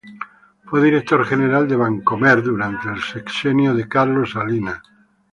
[0.65, 4.79] Fue director general de Bancomer durante el sexenio de Carlos Salinas.